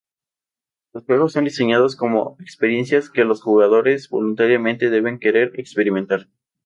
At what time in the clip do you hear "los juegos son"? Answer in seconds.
0.93-1.43